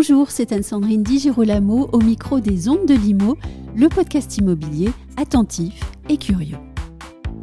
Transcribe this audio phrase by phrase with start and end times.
[0.00, 3.36] Bonjour, c'est Anne-Sandrine Di Girolamo au micro des Ondes de Limo,
[3.74, 6.58] le podcast immobilier attentif et curieux.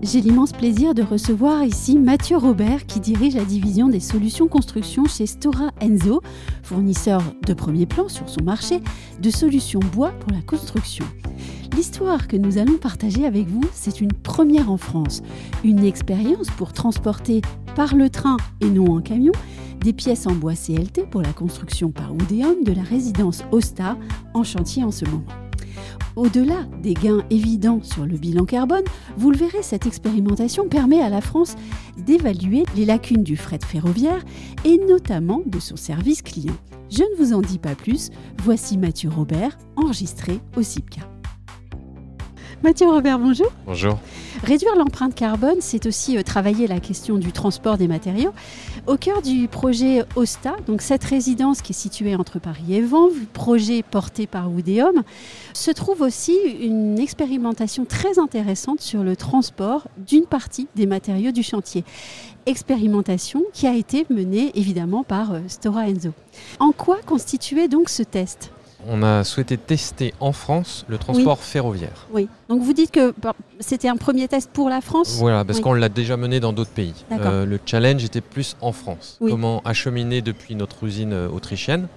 [0.01, 5.03] J'ai l'immense plaisir de recevoir ici Mathieu Robert qui dirige la division des solutions construction
[5.03, 6.21] chez Stora Enzo,
[6.63, 8.79] fournisseur de premier plan sur son marché
[9.19, 11.03] de solutions bois pour la construction.
[11.75, 15.23] L'histoire que nous allons partager avec vous, c'est une première en France,
[15.65, 17.41] une expérience pour transporter
[17.75, 19.33] par le train et non en camion
[19.85, 23.95] des pièces en bois CLT pour la construction par Oudéum de la résidence Osta
[24.33, 25.23] en chantier en ce moment.
[26.15, 28.83] Au-delà des gains évidents sur le bilan carbone,
[29.15, 31.55] vous le verrez, cette expérimentation permet à la France
[31.97, 34.25] d'évaluer les lacunes du fret ferroviaire
[34.63, 36.57] et notamment de son service client.
[36.89, 38.09] Je ne vous en dis pas plus,
[38.41, 41.14] voici Mathieu Robert, enregistré au CIPCA.
[42.65, 43.51] Mathieu Robert, bonjour.
[43.67, 43.99] Bonjour.
[44.43, 48.31] Réduire l'empreinte carbone, c'est aussi euh, travailler la question du transport des matériaux.
[48.87, 53.13] Au cœur du projet OSTA, donc cette résidence qui est située entre Paris et Vanves,
[53.33, 55.03] projet porté par Oudéum,
[55.53, 61.43] se trouve aussi une expérimentation très intéressante sur le transport d'une partie des matériaux du
[61.43, 61.83] chantier.
[62.47, 66.13] Expérimentation qui a été menée évidemment par euh, Stora Enzo.
[66.57, 68.54] En quoi constituait donc ce test?
[68.87, 72.07] On a souhaité tester en France le transport ferroviaire.
[72.11, 72.27] Oui.
[72.49, 73.13] Donc vous dites que
[73.59, 75.17] c'était un premier test pour la France?
[75.19, 76.93] Voilà, parce qu'on l'a déjà mené dans d'autres pays.
[77.11, 79.17] Euh, le challenge était plus en France.
[79.19, 81.87] Comment acheminer depuis notre usine euh, autrichienne.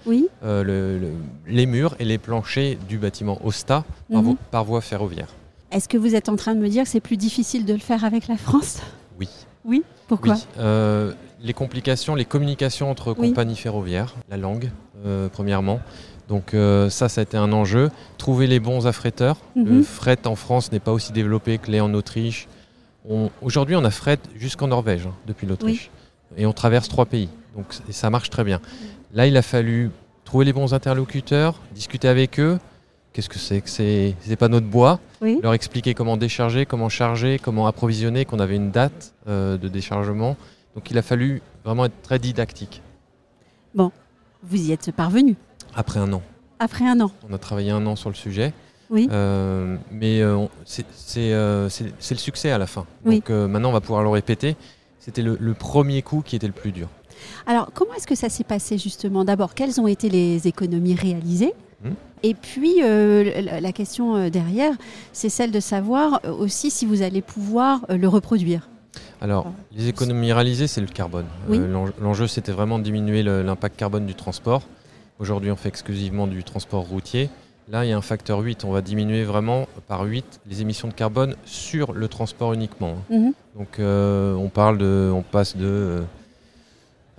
[0.44, 1.12] Euh,
[1.46, 4.36] les murs et les planchers du bâtiment Osta mhm.
[4.50, 5.28] par, voie ferroviaire.
[5.70, 7.80] Est-ce que vous êtes en train de me dire que c'est plus difficile de le
[7.80, 8.80] faire avec la France?
[9.18, 9.28] Oui.
[9.64, 9.82] Oui?
[10.06, 10.36] Pourquoi?
[11.40, 14.70] Les complications, les communications entre compagnies ferroviaires, la langue,
[15.32, 15.80] premièrement.
[16.28, 17.90] Donc euh, ça, ça a été un enjeu.
[18.18, 19.38] Trouver les bons affréteurs.
[19.56, 19.82] Le mhm.
[19.82, 22.48] fret en France n'est pas aussi développé que l'est en Autriche.
[23.40, 25.90] Aujourd'hui, on a fret jusqu'en Norvège, hein, depuis l'Autriche.
[26.36, 27.30] Et on traverse trois pays.
[27.56, 28.60] Donc ça marche très bien.
[29.14, 29.90] Là, il a fallu
[30.24, 32.58] trouver les bons interlocuteurs, discuter avec eux.
[33.14, 35.00] Qu'est-ce que c'est que ces, panneaux de bois?
[35.22, 40.36] Leur expliquer comment décharger, comment charger, comment approvisionner, qu'on avait une date euh, de déchargement.
[40.74, 42.82] Donc il a fallu vraiment être très didactique.
[43.74, 43.90] Bon,
[44.42, 45.34] vous y êtes parvenu
[45.74, 46.22] après un an.
[46.58, 47.10] Après un an.
[47.28, 48.52] On a travaillé un an sur le sujet.
[48.90, 49.08] Oui.
[49.12, 50.46] Euh, mais euh,
[51.16, 52.86] euh, c'est le succès à la fin.
[53.04, 54.56] Donc maintenant, on va pouvoir le répéter.
[54.98, 56.88] C'était le, premier coup qui était le plus dur.
[57.46, 59.24] Alors, comment est-ce que ça s'est passé justement?
[59.24, 61.54] D'abord, quelles ont été les économies réalisées?
[61.82, 61.92] Hmm.
[62.22, 64.74] Et puis, la question derrière,
[65.12, 68.68] c'est celle de savoir aussi si vous allez pouvoir le reproduire.
[69.20, 71.26] Alors, les économies réalisées, c'est le carbone.
[72.00, 74.62] L'enjeu, c'était vraiment de diminuer l'impact carbone du transport.
[75.18, 77.28] Aujourd'hui, on fait exclusivement du transport routier.
[77.70, 78.64] Là, il y a un facteur 8.
[78.64, 82.94] On va diminuer vraiment par 8 les émissions de carbone sur le transport uniquement.
[83.10, 83.32] Mhm.
[83.56, 86.00] Donc, euh, on parle de, on passe de, euh,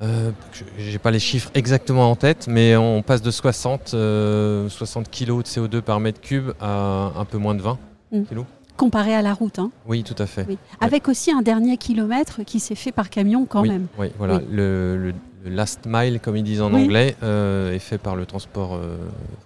[0.01, 0.31] euh
[0.77, 5.43] j'ai pas les chiffres exactement en tête, mais on passe de 60, 60 kg de
[5.43, 7.77] CO2 par mètre cube à un peu moins de 20
[8.13, 8.25] mhm.
[8.25, 8.39] kg.
[8.77, 9.59] Comparé à la route.
[9.59, 9.71] Hein.
[9.87, 10.47] Oui, tout à fait.
[10.79, 13.87] Avec aussi un dernier kilomètre qui s'est fait par camion quand même.
[13.97, 14.39] Oui, voilà.
[14.49, 15.13] Le, le
[15.45, 18.97] last mile, comme ils disent en anglais, euh, est fait par le transport euh,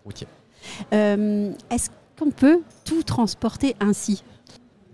[0.05, 0.27] routier.
[0.93, 4.23] Euh, est-ce qu'on peut tout transporter ainsi?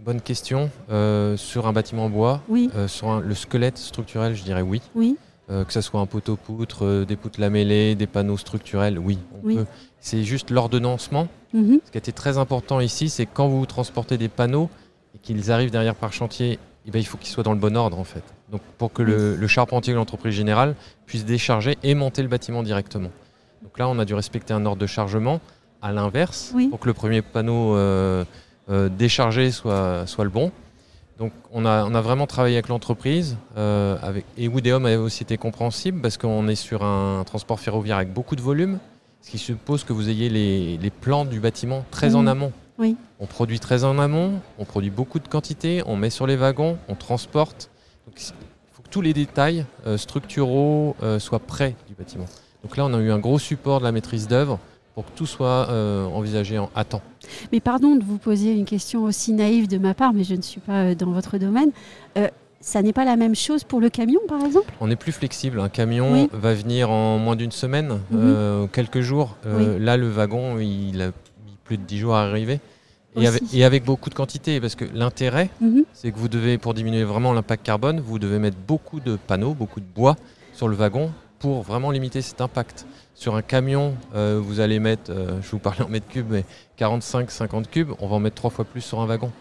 [0.04, 0.72] Bonne question.
[1.38, 2.70] sur un bâtiment en bois, oui.
[2.88, 4.82] sur le squelette structurel, je dirais oui.
[4.96, 5.18] Oui.
[5.48, 9.20] que ce soit un poteau poutre, des poutres lamellées, des panneaux structurels, oui.
[10.00, 11.28] C'est juste l'ordonnancement.
[11.54, 11.82] Mhm.
[11.86, 14.70] Ce qui a été très important ici, c'est quand vous transportez des panneaux
[15.16, 17.76] et qu'ils arrivent derrière par chantier eh ben, il faut qu'il soit dans le bon
[17.78, 18.24] ordre en fait.
[18.52, 23.12] Donc pour que le, charpentier de l'entreprise générale puisse décharger et monter le bâtiment directement.
[23.62, 25.40] Donc là, on a dû respecter un ordre de chargement
[25.82, 28.26] à l'inverse pour que le premier panneau euh,
[28.70, 30.52] euh, déchargé soit, soit le bon.
[31.20, 35.24] Donc on a, on a vraiment travaillé avec l'entreprise euh, avec, et Woodeum a aussi
[35.24, 38.80] été compréhensible parce qu'on est sur un transport ferroviaire avec beaucoup de volume,
[39.22, 42.54] ce qui suppose que vous ayez les, plans du bâtiment très en amont.
[43.20, 46.78] On produit très en amont, on produit beaucoup de quantités, on met sur les wagons,
[46.88, 47.70] on transporte.
[48.18, 52.26] Il faut que tous les détails euh, structuraux euh, soient prêts du bâtiment.
[52.64, 54.60] Donc là, on a eu un gros support de la maîtrise d'œuvre
[54.96, 57.02] pour que tout soit euh, envisagé en, à temps.
[57.52, 60.42] Mais pardon de vous poser une question aussi naïve de ma part, mais je ne
[60.42, 61.72] suis pas dans votre domaine.
[62.60, 64.74] ça n'est pas la même chose pour le camion, par exemple?
[64.82, 65.60] On est plus flexible.
[65.62, 68.68] Un camion va venir en moins d'une semaine, mhm.
[68.74, 69.38] quelques jours.
[69.46, 71.12] Là, le wagon, il a
[71.64, 72.60] plus de 10 jours à arriver.
[73.54, 75.84] Et avec, beaucoup de quantité, parce que l'intérêt, mhm.
[75.94, 79.54] c'est que vous devez, pour diminuer vraiment l'impact carbone, vous devez mettre beaucoup de panneaux,
[79.54, 80.16] beaucoup de bois
[80.54, 82.86] sur le wagon pour vraiment limiter cet impact.
[83.16, 86.46] Sur un camion, euh, vous allez mettre, euh, je vous parlais en mètres cubes, mais
[86.78, 89.32] 45-50 cubes, on va en mettre trois fois plus sur un wagon.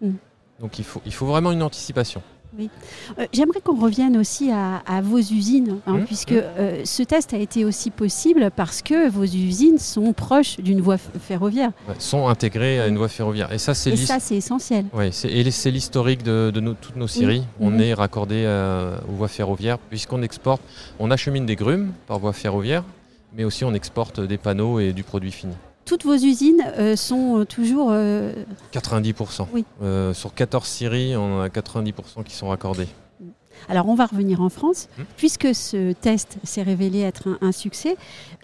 [0.00, 0.12] Mm.
[0.60, 2.22] Donc il faut, il faut vraiment une anticipation.
[2.56, 2.70] Oui.
[3.18, 6.42] Euh, j'aimerais qu'on revienne aussi à, vos usines, hein, mmh, puisque mmh.
[6.58, 10.96] Euh, ce test a été aussi possible parce que vos usines sont proches d'une voie
[10.98, 11.72] ferroviaire.
[11.98, 13.52] sont intégrées à une voie ferroviaire.
[13.52, 14.86] Et ça, c'est, essentiel.
[14.92, 16.50] Oui, et c'est l'historique de,
[16.80, 17.44] toutes nos séries.
[17.60, 17.80] On mmh.
[17.80, 20.62] est raccordé euh, aux voies ferroviaires, puisqu'on exporte,
[20.98, 22.84] on achemine des grumes par voie ferroviaire,
[23.36, 25.54] mais aussi on exporte des panneaux et du produit fini
[25.88, 27.92] toutes vos usines euh, sont euh, toujours...
[28.72, 29.46] 90%.
[29.82, 32.86] Euh, sur 14 séries, on a 90% qui sont raccordés.
[33.70, 34.88] Alors on va revenir en France.
[34.98, 35.02] Hmm.
[35.16, 37.96] Puisque ce test s'est révélé être un, succès,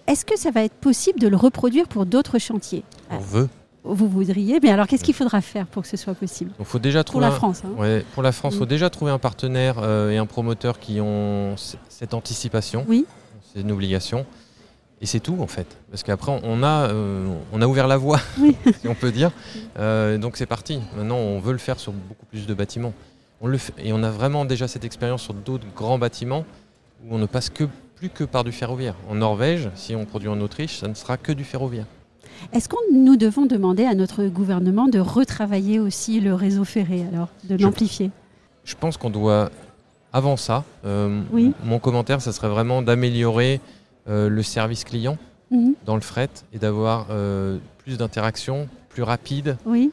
[0.07, 2.83] est-ce que ça va être possible de le reproduire pour d'autres chantiers?
[3.11, 3.47] On veut
[3.87, 4.59] vous voudriez.
[4.63, 6.49] Mais alors, qu'est-ce qu'il faudra faire pour que ce soit possible?
[6.63, 7.61] Faut déjà trouver Pour la France.
[7.63, 8.01] Hein.
[8.15, 9.77] pour la France, il faut déjà trouver un partenaire
[10.09, 11.53] et un promoteur qui ont
[11.87, 12.83] cette anticipation.
[12.87, 13.05] Oui.
[13.53, 14.25] C'est une obligation.
[15.01, 15.67] Et c'est tout en fait.
[15.91, 18.19] Parce qu'après, on a, euh, on a ouvert la voie,
[18.81, 19.31] si on peut dire.
[19.77, 20.79] Euh, donc c'est parti.
[20.95, 22.93] Maintenant, on veut le faire sur beaucoup plus de bâtiments.
[23.41, 26.45] On le fait, et on a vraiment déjà cette expérience sur d'autres grands bâtiments
[27.05, 27.65] où on ne passe que,
[27.95, 28.95] plus que par du ferroviaire.
[29.09, 31.85] En Norvège, si on produit en Autriche, ça ne sera que du ferroviaire.
[32.53, 37.29] Est-ce que nous devons demander à notre gouvernement de retravailler aussi le réseau ferré, alors,
[37.43, 38.11] de l'amplifier?
[38.63, 39.51] Je pense qu'on doit,
[40.13, 41.53] avant ça, euh, oui.
[41.63, 43.61] mon commentaire, ça serait vraiment d'améliorer
[44.07, 45.17] le service client
[45.51, 45.73] mhm.
[45.85, 49.57] dans le fret et d'avoir euh, plus d'interactions, plus rapides.
[49.65, 49.91] Oui.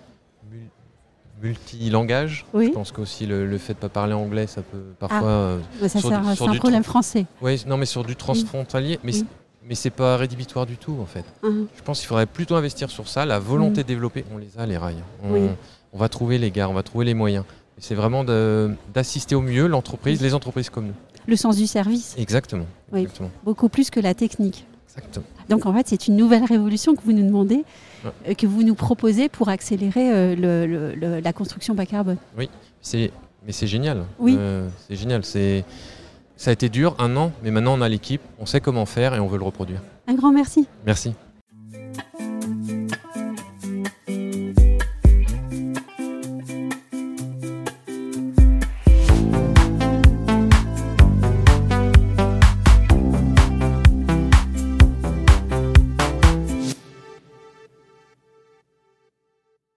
[1.43, 2.47] Multilangage.
[2.55, 2.67] Oui.
[2.67, 5.19] Je pense qu'aussi le, le, fait de ne pas parler anglais, ça peut parfois.
[5.19, 5.25] Ah.
[5.25, 7.27] Euh, ça c'est un problème français.
[7.41, 9.01] Oui, non, mais sur du transfrontalier.
[9.03, 9.13] Mais
[9.69, 11.25] mais c'est pas rédhibitoire du tout en fait.
[11.45, 11.67] Uh-huh.
[11.77, 14.25] Je pense qu'il faudrait plutôt investir sur ça, la volonté de développer.
[14.35, 15.03] On les a les rails.
[15.23, 15.51] On,
[15.93, 17.45] on, va trouver les gars, on va trouver les moyens.
[17.79, 20.95] C'est vraiment d'assister au mieux l'entreprise, les entreprises comme nous
[21.27, 22.15] le sens du service.
[22.19, 22.67] Exactement.
[22.93, 23.07] Oui,
[23.45, 24.67] beaucoup plus que la technique.
[24.89, 25.25] Exactement.
[25.49, 27.65] Donc en fait, c'est une nouvelle révolution que vous nous demandez,
[28.05, 32.19] euh, que vous nous proposez pour accélérer euh, la construction bas carbone.
[32.37, 32.49] Oui,
[32.93, 34.05] mais c'est génial.
[34.19, 34.37] Oui.
[34.39, 35.25] Euh, c'est génial.
[35.25, 39.15] Ça a été dur, un an, mais maintenant on a l'équipe, on sait comment faire
[39.15, 39.81] et on veut le reproduire.
[40.09, 40.67] Un grand merci.
[40.85, 41.15] Merci.